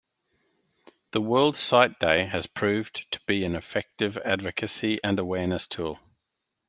The 1.11 1.21
World 1.21 1.55
Sight 1.55 1.99
Day 1.99 2.25
has 2.25 2.47
proved 2.47 3.05
to 3.11 3.19
be 3.27 3.45
an 3.45 3.53
effective 3.53 4.17
advocacy 4.17 4.99
and 5.03 5.19
awareness 5.19 5.67
tool. 5.67 5.99